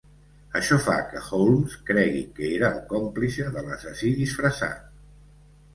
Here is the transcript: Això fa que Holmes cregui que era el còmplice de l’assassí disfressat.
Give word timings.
Això 0.59 0.77
fa 0.85 0.95
que 1.11 1.21
Holmes 1.27 1.75
cregui 1.91 2.23
que 2.39 2.49
era 2.57 2.73
el 2.77 2.81
còmplice 2.95 3.55
de 3.59 3.65
l’assassí 3.69 4.15
disfressat. 4.23 4.91